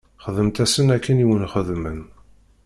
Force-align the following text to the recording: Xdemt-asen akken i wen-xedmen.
Xdemt-asen 0.25 0.87
akken 0.95 1.21
i 1.23 1.25
wen-xedmen. 1.29 1.99